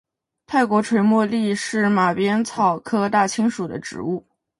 [0.47, 4.25] 泰国垂茉莉是马鞭草科大青属的植物。